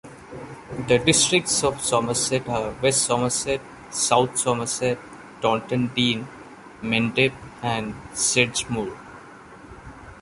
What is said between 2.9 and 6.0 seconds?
Somerset, South Somerset, Taunton